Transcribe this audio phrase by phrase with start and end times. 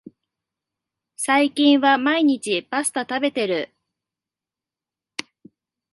[1.15, 3.69] 最近は毎日パスタ食べてる